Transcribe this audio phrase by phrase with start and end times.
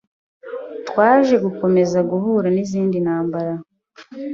[0.87, 3.53] Twaje gukomeza guhura n’izindi ntambara